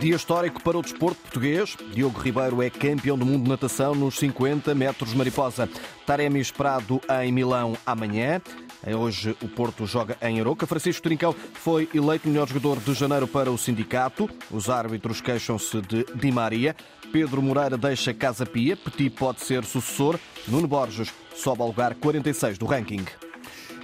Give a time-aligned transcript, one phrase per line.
[0.00, 1.76] Dia histórico para o desporto português.
[1.92, 5.68] Diogo Ribeiro é campeão do mundo de natação nos 50 metros mariposa.
[6.06, 8.40] Taremi esperado em Milão amanhã.
[8.98, 10.66] Hoje o Porto joga em Aroca.
[10.66, 14.26] Francisco Trincão foi eleito melhor jogador de janeiro para o sindicato.
[14.50, 16.74] Os árbitros queixam-se de Di Maria.
[17.12, 18.78] Pedro Moreira deixa Casa Pia.
[18.78, 20.18] Petit pode ser sucessor.
[20.48, 23.04] Nuno Borges sobe ao lugar 46 do ranking.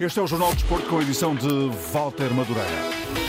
[0.01, 3.26] Este é o Jornal de Desporto com a edição de Walter Madureira.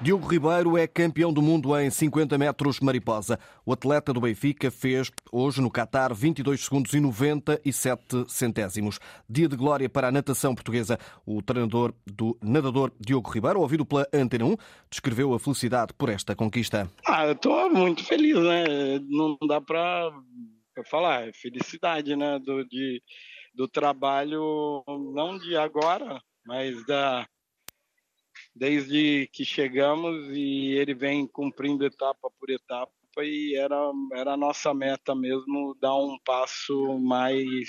[0.00, 3.36] Diogo Ribeiro é campeão do mundo em 50 metros mariposa.
[3.66, 9.00] O atleta do Benfica fez hoje no Qatar 22 segundos e 97 centésimos.
[9.28, 11.00] Dia de glória para a natação portuguesa.
[11.26, 14.56] O treinador do nadador Diogo Ribeiro, ouvido pela Antena 1,
[14.88, 16.88] descreveu a felicidade por esta conquista.
[17.04, 19.00] Ah, estou muito feliz, né?
[19.08, 20.12] Não dá para
[20.88, 22.38] falar, é felicidade, né?
[22.38, 23.02] Do, de,
[23.52, 27.26] do trabalho, não de agora, mas da
[28.58, 33.76] desde que chegamos e ele vem cumprindo etapa por etapa e era,
[34.12, 37.68] era a nossa meta mesmo dar um passo mais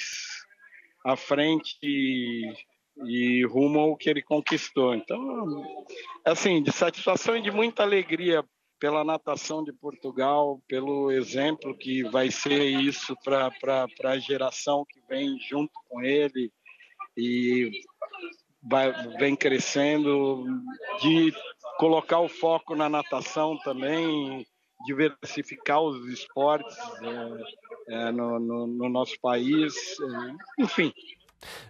[1.06, 4.94] à frente e, rumo ao que ele conquistou.
[4.94, 5.64] Então,
[6.26, 8.44] assim, de satisfação e de muita alegria
[8.80, 13.52] pela natação de Portugal, pelo exemplo que vai ser isso para
[14.06, 16.52] a geração que vem junto com ele
[17.18, 17.72] e
[18.62, 20.46] vai, vem crescendo,
[21.02, 21.34] de
[21.78, 24.46] colocar o foco na natação também,
[24.86, 30.94] diversificar os esportes é, é, no, no, no, nosso país, é, enfim.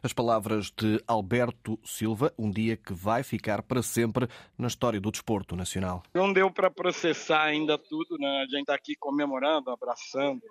[0.02, 5.12] As palavras de Alberto Silva, um dia que vai ficar para sempre na história do
[5.12, 6.02] desporto nacional.
[6.14, 8.42] Não deu para processar ainda tudo, né?
[8.42, 10.42] A gente está aqui comemorando, abraçando,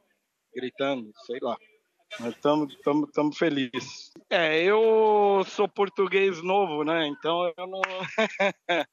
[0.55, 1.57] gritando, sei lá.
[2.21, 4.11] Mas estamos felizes.
[4.31, 7.07] É, eu sou português novo, né?
[7.07, 7.81] Então eu não.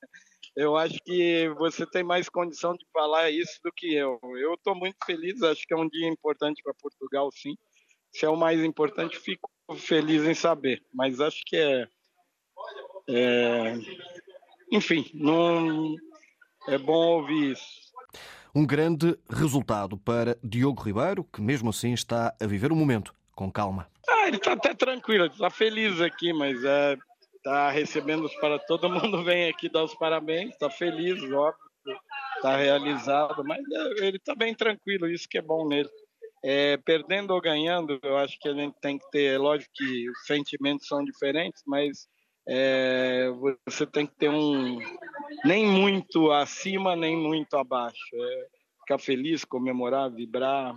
[0.55, 4.19] eu acho que você tem mais condição de falar isso do que eu.
[4.37, 7.55] Eu estou muito feliz, acho que é um dia importante para Portugal, sim.
[8.13, 10.83] Se é o mais importante, fico feliz em saber.
[10.93, 11.87] Mas acho que é.
[13.09, 13.73] é
[14.71, 15.95] enfim, não
[16.67, 17.84] é bom ouvir isso.
[18.55, 23.51] Um grande resultado para Diogo Ribeiro, que mesmo assim está a viver o momento com
[23.51, 23.85] calma.
[24.07, 26.95] Ah, ele está até tranquilo, está feliz aqui, mas é,
[27.43, 31.53] tá recebendo os para todo mundo vem aqui dar os parabéns, está feliz, óbvio,
[32.37, 35.89] está realizado, mas é, ele está bem tranquilo, isso que é bom nele.
[36.41, 40.09] É, perdendo ou ganhando, eu acho que a gente tem que ter, é lógico que
[40.09, 42.07] os sentimentos são diferentes, mas
[42.47, 43.29] é,
[43.65, 44.79] você tem que ter um
[45.43, 47.97] nem muito acima, nem muito abaixo.
[48.13, 48.47] É,
[48.81, 50.75] ficar feliz, comemorar, vibrar,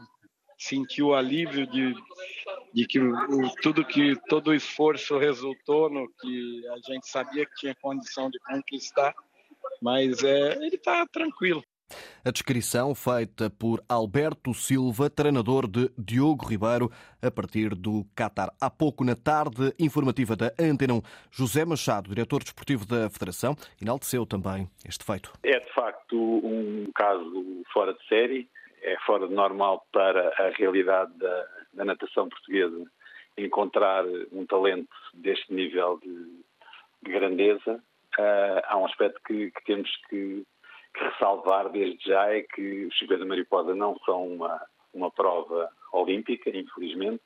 [0.58, 1.94] sentir o alívio de,
[2.74, 3.14] de que o,
[3.62, 8.38] tudo que todo o esforço resultou no que a gente sabia que tinha condição de
[8.40, 9.14] conquistar,
[9.80, 11.62] mas é, ele está tranquilo.
[12.24, 16.90] A descrição feita por Alberto Silva, treinador de Diogo Ribeiro,
[17.22, 18.52] a partir do Qatar.
[18.60, 21.00] Há pouco, na tarde informativa da Antena
[21.30, 25.32] José Machado, diretor desportivo da Federação, enalteceu também este feito.
[25.42, 28.48] É, de facto, um caso fora de série,
[28.82, 32.84] é fora de normal para a realidade da, da natação portuguesa
[33.36, 36.42] encontrar um talento deste nível de,
[37.02, 37.80] de grandeza.
[38.18, 40.44] Uh, há um aspecto que, que temos que
[40.98, 44.60] ressalvar desde já é que os 50 mariposa não são uma,
[44.92, 47.22] uma prova olímpica, infelizmente,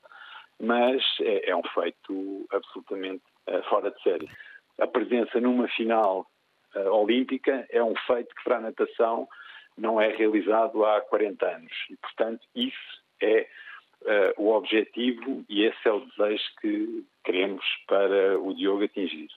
[0.61, 4.29] mas é, é um feito absolutamente uh, fora de série.
[4.79, 6.27] A presença numa final
[6.75, 9.29] uh, olímpica é um feito que para a natação
[9.77, 13.47] não é realizado há 40 anos e, portanto, isso é
[14.03, 19.29] uh, o objetivo e esse é o desejo que queremos para o Diogo atingir.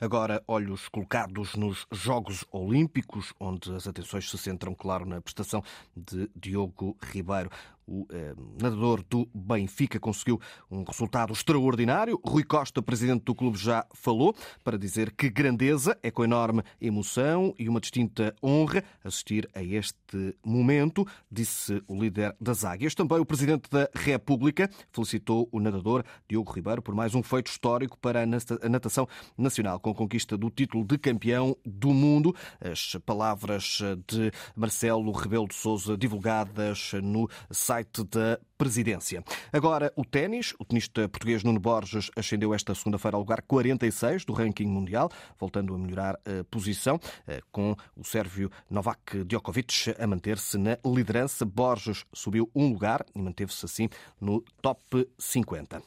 [0.00, 5.62] Agora, olhos colocados nos Jogos Olímpicos, onde as atenções se centram, claro, na prestação
[5.96, 7.50] de Diogo Ribeiro.
[7.90, 10.38] O eh, nadador do Benfica conseguiu
[10.70, 12.20] um resultado extraordinário.
[12.22, 17.54] Rui Costa, presidente do clube, já falou para dizer que grandeza é com enorme emoção
[17.58, 22.94] e uma distinta honra assistir a este momento, disse o líder das Águias.
[22.94, 27.98] Também o presidente da República felicitou o nadador Diogo Ribeiro por mais um feito histórico
[27.98, 32.36] para a natação nacional, com a conquista do título de campeão do mundo.
[32.60, 39.24] As palavras de Marcelo Rebelo de Souza divulgadas no site site da presidência.
[39.52, 40.52] Agora, o ténis.
[40.58, 45.08] O tenista português Nuno Borges ascendeu esta segunda-feira ao lugar 46 do ranking mundial,
[45.38, 51.46] voltando a melhorar a posição, eh, com o sérvio Novak Djokovic a manter-se na liderança.
[51.46, 53.88] Borges subiu um lugar e manteve-se assim
[54.20, 55.80] no top 50.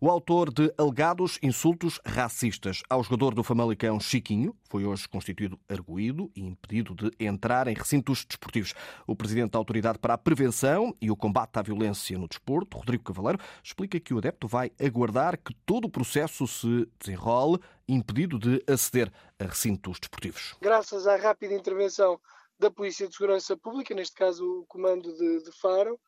[0.00, 6.30] O autor de alegados insultos racistas ao jogador do Famalicão Chiquinho foi hoje constituído arguído
[6.34, 8.74] e impedido de entrar em recintos desportivos.
[9.06, 13.04] O presidente da Autoridade para a Prevenção e o Combate à Violência no Desporto, Rodrigo
[13.04, 17.58] Cavaleiro, explica que o adepto vai aguardar que todo o processo se desenrole,
[17.88, 20.54] impedido de aceder a recintos desportivos.
[20.60, 22.20] Graças à rápida intervenção
[22.58, 25.98] da Polícia de Segurança Pública, neste caso o Comando de, de Faro,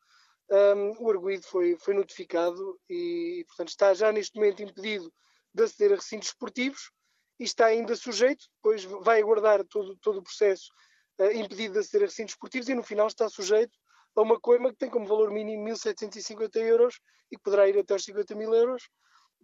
[0.49, 5.11] um, o arguído foi, foi notificado e, portanto, está já neste momento impedido
[5.53, 6.91] de aceder a recintos esportivos
[7.39, 10.71] e está ainda sujeito, depois vai aguardar todo, todo o processo
[11.19, 13.77] uh, impedido de aceder a recintos esportivos e no final está sujeito
[14.17, 16.99] a uma coima que tem como valor mínimo 1.750 euros
[17.31, 18.89] e que poderá ir até aos 50 mil euros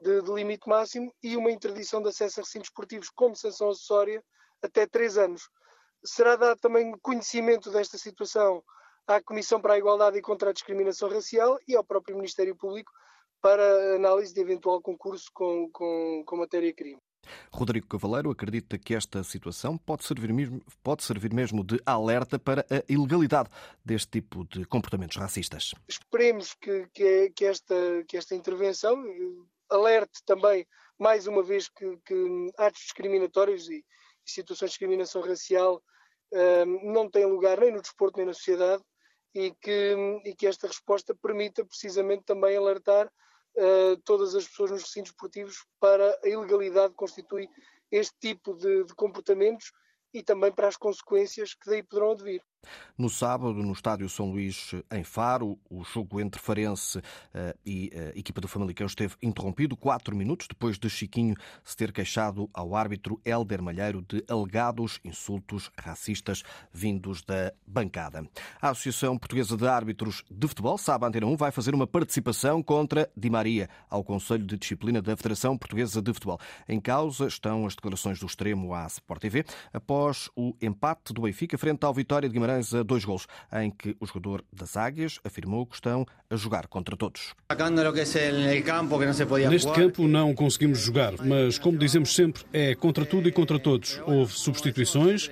[0.02, 4.24] de, de, limite máximo e uma interdição de acesso a recintos esportivos como sanção acessória
[4.62, 5.50] até 3 anos.
[6.04, 8.64] Será dado também conhecimento desta situação
[9.06, 12.92] à Comissão para a Igualdade e contra a Discriminação Racial e ao próprio Ministério Público
[13.42, 17.00] para análise de eventual concurso com, com, com matéria-crime.
[17.51, 22.65] Rodrigo Cavaleiro acredita que esta situação pode servir, mesmo, pode servir mesmo de alerta para
[22.69, 23.50] a ilegalidade
[23.83, 25.74] deste tipo de comportamentos racistas.
[25.88, 27.75] Esperemos que, que, que esta,
[28.07, 29.03] que esta intervenção
[29.69, 30.65] alerte também,
[31.00, 33.83] mais uma vez, que, que atos discriminatórios e,
[34.25, 35.81] e situações de discriminação racial
[36.31, 38.83] um, não têm lugar nem no desporto nem na sociedade
[39.33, 43.12] e que, e que esta resposta permita precisamente também alertar
[43.58, 47.50] uh, todas as pessoas nos recintos esportivos para a ilegalidade que constitui
[47.92, 49.72] este tipo de, de comportamentos
[50.14, 52.42] e também para as consequências que daí poderão advir.
[52.98, 57.01] No sábado, no estádio São Luís, em Faro, o jogo entre Farense
[57.33, 61.75] eh, e a eh, equipa do Famalicão esteve interrompido quatro minutos depois de Chiquinho se
[61.75, 68.27] ter queixado ao árbitro Helder Malheiro de alegados insultos racistas vindos da bancada.
[68.62, 73.09] A Associação Portuguesa de Árbitros de Futebol, sabe Antena 1, vai fazer uma participação contra
[73.18, 76.39] Di Maria ao Conselho de Disciplina da Federação Portuguesa de Futebol.
[76.68, 81.57] Em causa estão as declarações do extremo à Sport TV após o empate do Benfica
[81.57, 85.20] frente ao Vitória de Guimarães Guimarães a dois gols, em que o jogador das Águias
[85.24, 87.34] afirmou que estão a jogar contra todos.
[89.50, 94.00] Neste campo não conseguimos jogar, mas como dizemos sempre, é contra tudo e contra todos.
[94.06, 95.30] Houve substituições,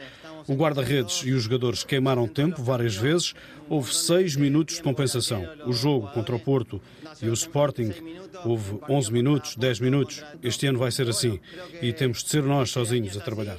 [0.48, 3.34] o guarda-redes e os jogadores queimaram tempo várias vezes.
[3.70, 5.48] Houve seis minutos de compensação.
[5.66, 6.82] O jogo contra o Porto
[7.22, 7.94] e o Sporting
[8.44, 10.24] houve 11 minutos, 10 minutos.
[10.42, 11.40] Este ano vai ser assim
[11.82, 13.58] e temos de ser nós sozinhos a trabalhar.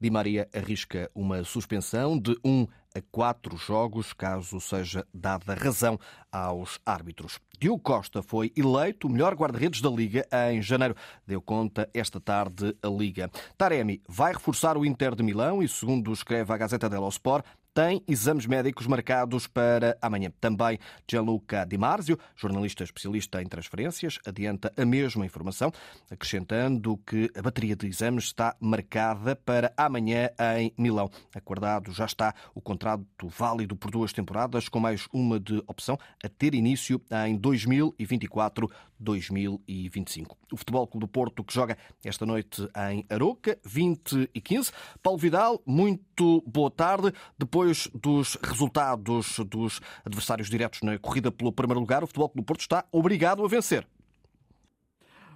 [0.00, 5.98] Di Maria arrisca uma suspensão de um a quatro jogos, caso seja dada razão
[6.30, 7.40] aos árbitros.
[7.58, 10.94] Diogo Costa foi eleito o melhor guarda-redes da Liga em janeiro.
[11.26, 13.30] Deu conta esta tarde a Liga.
[13.58, 17.44] Taremi vai reforçar o Inter de Milão e, segundo escreve a Gazeta dello Sport,
[17.74, 20.30] tem exames médicos marcados para amanhã.
[20.40, 20.78] Também
[21.10, 25.72] Gianluca Di Marzio, jornalista especialista em transferências, adianta a mesma informação,
[26.08, 31.10] acrescentando que a bateria de exames está marcada para amanhã em Milão.
[31.34, 36.28] Acordado já está o contrato válido por duas temporadas, com mais uma de opção a
[36.28, 40.36] ter início em 2024-2025.
[40.52, 44.70] O Futebol Clube do Porto, que joga esta noite em Aroca, 20 e 15.
[45.02, 47.12] Paulo Vidal, muito boa tarde.
[47.36, 52.42] Depois depois dos resultados dos adversários diretos na corrida pelo primeiro lugar, o Futebol Clube
[52.42, 53.86] do Porto está obrigado a vencer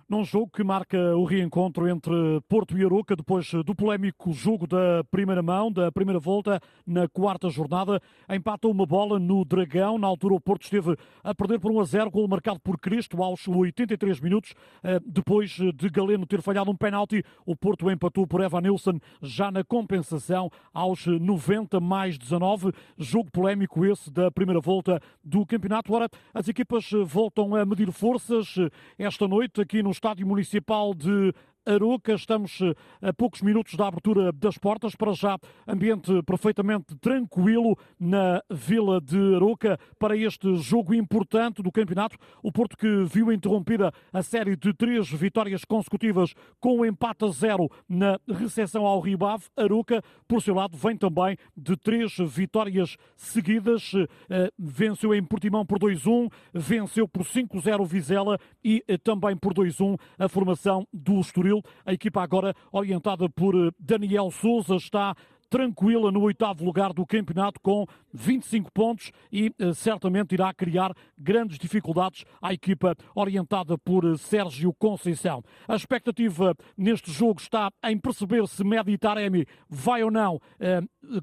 [0.08, 2.12] num jogo que marca o reencontro entre
[2.48, 7.50] Porto e Aroca depois do polémico jogo da primeira mão, da primeira volta, na quarta
[7.50, 8.00] jornada.
[8.26, 9.98] Empata uma bola no Dragão.
[9.98, 13.22] Na altura, o Porto esteve a perder por 1 a 0, gol marcado por Cristo
[13.22, 14.54] aos 83 minutos.
[14.82, 19.50] Eh, depois de Galeno ter falhado um penalti, o Porto empatou por Evan Nilsson já
[19.50, 22.72] na compensação aos 90 mais 19.
[22.96, 25.92] Jogo polémico esse da primeira volta do campeonato.
[25.92, 28.54] Ora, as equipas voltam a medir forças
[28.98, 31.34] esta noite aqui no Estádio Municipal de
[31.68, 32.14] Aroca.
[32.14, 34.96] Estamos eh, a poucos minutos da abertura das portas.
[34.96, 42.16] Para já, ambiente perfeitamente tranquilo na Vila de Aroca para este jogo importante do campeonato.
[42.42, 47.28] O Porto que viu interrompida a série de três vitórias consecutivas com um empate a
[47.28, 49.44] zero na recepção ao Ribave.
[49.54, 53.92] Aroca, por seu lado, vem também de três vitórias seguidas.
[54.30, 59.98] Eh, venceu em Portimão por 2-1, venceu por 5-0 Vizela e eh, também por 2-1
[60.18, 65.14] a formação do Estoril a equipa agora orientada por eh, Daniel Souza está
[65.50, 71.58] tranquila no oitavo lugar do campeonato com 25 pontos e eh, certamente irá criar grandes
[71.58, 75.42] dificuldades à equipa orientada por eh, Sérgio Conceição.
[75.66, 80.38] A expectativa neste jogo está em perceber se Medi Taremi vai ou não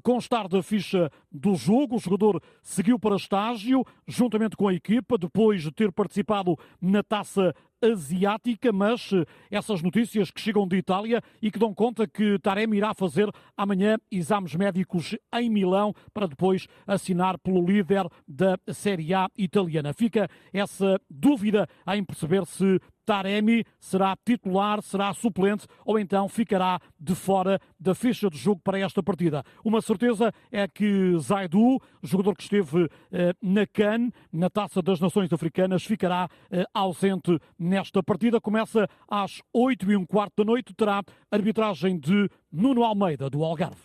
[0.02, 1.96] constar da ficha do jogo.
[1.96, 7.54] O jogador seguiu para estágio juntamente com a equipa depois de ter participado na taça
[7.82, 12.78] asiática, mas eh, essas notícias que chegam de Itália e que dão conta que Taremi
[12.78, 19.28] irá fazer amanhã exames médicos em Milão para depois assinar pelo líder da Série A
[19.36, 19.92] italiana.
[19.92, 27.14] Fica essa dúvida em perceber se Taremi será titular, será suplente ou então ficará de
[27.14, 29.44] fora da ficha de jogo para esta partida.
[29.64, 35.32] Uma certeza é que Zaidu, jogador que esteve eh, na CAN, na Taça das Nações
[35.32, 38.40] Africanas, ficará eh, ausente nesta partida.
[38.40, 43.76] Começa às 8 e um quarto da noite, terá arbitragem de Nuno Almeida, do Algarve.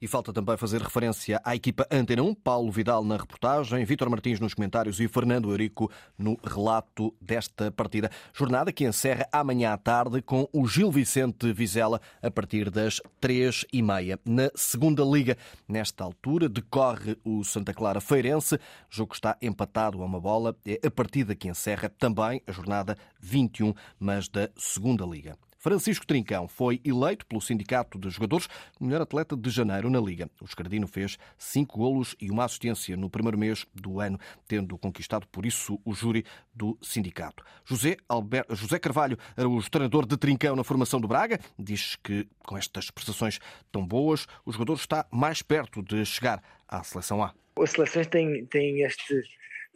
[0.00, 4.38] E falta também fazer referência à equipa Antena 1, Paulo Vidal na reportagem, Vítor Martins
[4.38, 8.08] nos comentários e Fernando Eurico no relato desta partida.
[8.32, 13.66] Jornada que encerra amanhã à tarde com o Gil Vicente Vizela a partir das três
[13.72, 14.16] e meia.
[14.24, 15.36] Na segunda liga,
[15.68, 18.54] nesta altura, decorre o Santa Clara Feirense.
[18.54, 20.56] O jogo está empatado a uma bola.
[20.64, 25.36] É a partida que encerra também a jornada 21, mas da segunda liga.
[25.60, 28.48] Francisco Trincão foi eleito pelo Sindicato de Jogadores
[28.80, 30.30] melhor atleta de janeiro na Liga.
[30.40, 35.26] O Escardino fez cinco golos e uma assistência no primeiro mês do ano, tendo conquistado
[35.26, 36.24] por isso o júri
[36.54, 37.44] do sindicato.
[37.62, 41.38] José, Alberto, José Carvalho era o treinador de Trincão na formação do Braga.
[41.58, 43.38] Diz que com estas prestações
[43.70, 47.34] tão boas, o jogador está mais perto de chegar à seleção A.
[47.62, 49.22] As seleções têm, têm este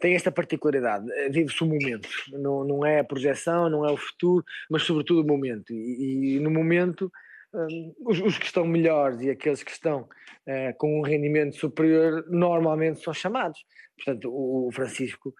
[0.05, 3.97] tem esta particularidade, eh, vive-se o momento, não, não é a projeção, não é o
[3.97, 5.73] futuro, mas sobretudo o momento.
[5.73, 7.11] E, e no momento,
[7.51, 12.23] um, os, os, que estão melhores e aqueles que estão uh, com um rendimento superior
[12.29, 13.59] normalmente são chamados.
[13.95, 15.33] Portanto, o, Francisco,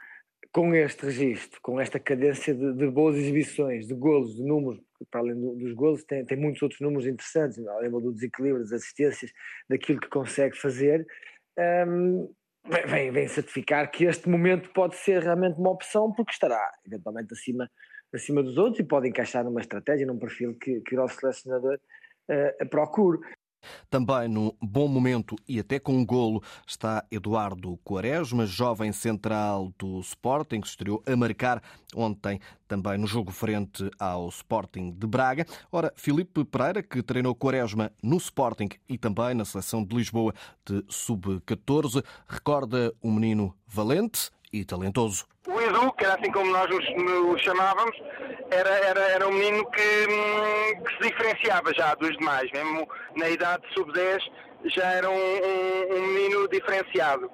[0.51, 4.81] com este registro, com esta cadência de, de, boas exibições, de golos, de números,
[5.11, 8.71] para além do, dos golos, tem, tem muitos outros números interessantes, além do desequilíbrio, das
[8.71, 9.31] assistências,
[9.69, 11.05] daquilo que consegue fazer.
[11.87, 12.33] Um,
[12.87, 17.69] vem, vem certificar que este momento pode ser realmente uma opção, porque estará eventualmente acima,
[18.13, 21.79] acima dos outros e pode encaixar numa estratégia, num perfil que, que o nosso selecionador
[22.29, 23.19] uh, procure.
[23.89, 29.99] Também no bom momento e até com um golo está Eduardo Quaresma, jovem central do
[29.99, 31.61] Sporting, que estreou a marcar
[31.95, 35.45] ontem também no jogo frente ao Sporting de Braga.
[35.71, 40.33] Ora, Filipe Pereira, que treinou Quaresma no Sporting e também na seleção de Lisboa
[40.65, 45.25] de sub-14, recorda um menino valente e talentoso.
[45.75, 47.95] Edu, que era assim como nós o chamávamos,
[48.49, 53.29] era, era, era um menino que, hum, que, se diferenciava já dos demais, mesmo na
[53.29, 54.19] idade sub-10
[54.65, 57.29] já era um, um, um, menino diferenciado.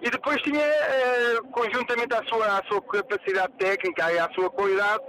[0.00, 5.02] E depois tinha, eh, conjuntamente à sua, à sua capacidade técnica e à sua qualidade,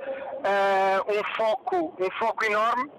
[0.43, 2.89] eh, um, foco, um foco enorme,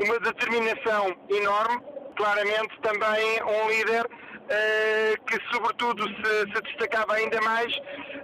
[0.00, 1.82] uma determinação enorme,
[2.16, 4.06] claramente também um líder
[4.48, 7.76] eh, que sobretudo se, se, destacava ainda mais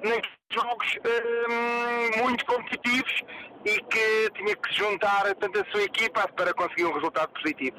[0.03, 0.99] naqueles jogos
[2.23, 3.23] muito competitivos
[3.65, 7.79] e que tinha que juntar tanto a sua equipa para conseguir um resultado positivo.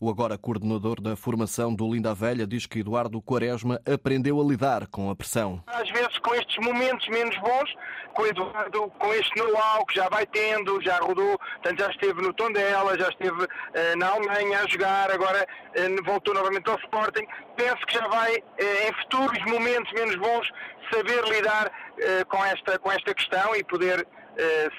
[0.00, 4.86] O agora coordenador da formação do Linda Velha diz que Eduardo Quaresma aprendeu a lidar
[4.86, 5.62] com a pressão.
[5.66, 7.74] Às vezes com estes momentos menos bons,
[8.14, 12.32] com Eduardo, com este know-how que já vai tendo, já rodou, portanto já esteve no
[12.32, 13.48] Tondela, já esteve uh,
[13.96, 15.46] na Alemanha a jogar, agora
[15.76, 17.26] uh, voltou novamente ao Sporting.
[17.56, 20.50] Penso que já vai, uh, em futuros momentos menos bons,
[20.92, 21.70] saber lidar
[22.28, 24.04] com, esta, com esta questão e poder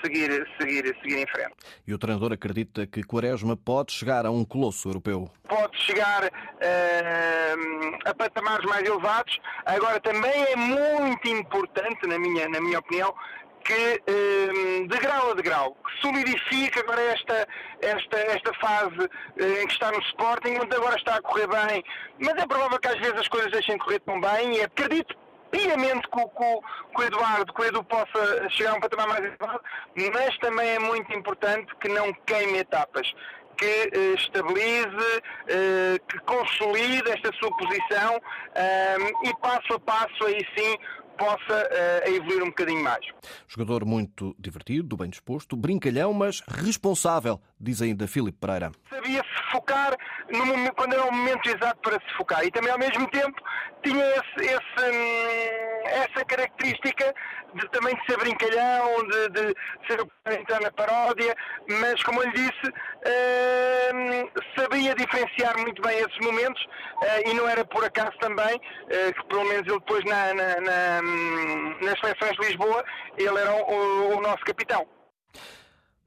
[0.03, 1.53] seguir, seguir, seguir em frente.
[1.85, 5.29] E o treinador acredita que Quaresma pode chegar a um colosso europeu?
[5.47, 9.37] Pode chegar uh, a patamares mais elevados.
[9.65, 13.13] Agora, também é muito importante, na minha, na minha opinião,
[13.63, 14.01] que
[14.87, 17.47] de grau a degrau solidifique agora esta,
[17.81, 21.83] esta, esta fase em que está no Sporting, onde agora está a correr bem,
[22.19, 25.15] mas é provável que às vezes as coisas deixem de correr tão bem e acredito
[25.51, 29.25] piamente que, que, que o Eduardo, que o Edu possa chegar a um patamar mais
[29.25, 29.61] elevado,
[30.13, 33.13] mas também é muito importante que não queime etapas
[33.57, 40.45] que uh, estabilize, uh, que consolide esta sua posição uh, e passo a passo aí
[40.57, 40.77] sim
[41.17, 43.05] possa uh, evoluir um bocadinho mais.
[43.47, 48.71] Jogador muito divertido, bem disposto, brincalhão, mas responsável, diz ainda Filipe Pereira.
[48.89, 49.95] Sabia se focar
[50.31, 53.41] no, quando era o momento exato para se focar e também ao mesmo tempo
[53.83, 57.13] tinha esse, esse, hum, essa característica
[57.53, 59.55] de, também de ser brincalhão, de, de
[59.87, 61.35] ser entrar na paródia,
[61.67, 67.47] mas como eu lhe disse, uh, sabia diferenciar muito bem esses momentos uh, e não
[67.47, 71.01] era por acaso também uh, que pelo menos ele depois na, na, na,
[71.81, 72.83] nas seleções de Lisboa
[73.17, 74.87] ele era o, o nosso capitão.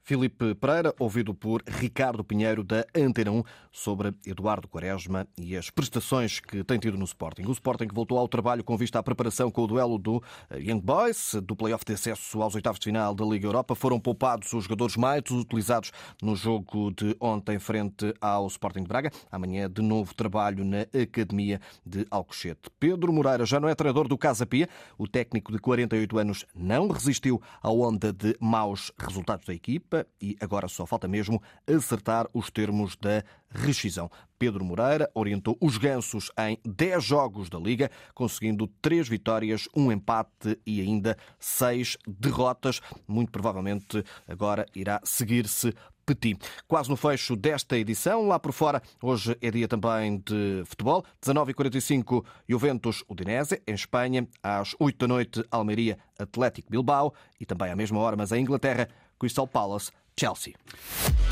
[0.04, 3.42] Filipe Pereira, ouvido por Ricardo Pinheiro da Antena 1
[3.74, 7.42] sobre Eduardo Quaresma e as prestações que tem tido no Sporting.
[7.42, 10.80] O Sporting voltou ao trabalho com vista à preparação com o duelo do eh, Young
[10.80, 13.74] Boys, do play-off de acesso aos oitavos de final da Liga Europa.
[13.74, 15.90] Foram poupados os jogadores mais utilizados
[16.22, 19.10] no jogo de ontem frente ao Sporting de Braga.
[19.30, 22.70] Amanhã, de novo trabalho na Academia de Alcochete.
[22.78, 24.68] Pedro Moreira já não é treinador do Casa Pia.
[24.96, 30.36] O técnico de 48 anos não resistiu à onda de maus resultados da equipa e
[30.40, 33.24] agora só falta mesmo acertar os termos da
[33.64, 34.10] rescisão.
[34.38, 40.58] Pedro Moreira orientou os gansos em 10 jogos da Liga, conseguindo 3 vitórias, um empate
[40.66, 42.80] e ainda 6 derrotas.
[43.06, 46.38] Muito provavelmente agora irá seguir-se Petit.
[46.68, 51.04] Quase no fecho desta edição, lá por fora, hoje é dia também de futebol.
[51.24, 54.28] 19h45, Juventus Udinese, em Espanha.
[54.42, 57.14] Às 8 da noite, Almeria Atlético Bilbao.
[57.40, 60.54] E também à mesma hora, mas em Inglaterra, Crystal Palace, Chelsea.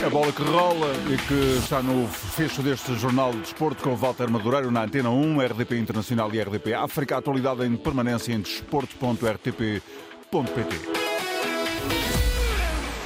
[0.04, 4.30] A bola que rola e que está no fecho deste Jornal de Desporto com Walter
[4.30, 7.18] Madureiro na Antena 1, RDP Internacional e RDP África.
[7.18, 11.01] Atualidade em permanência em desporto.rtp.pt.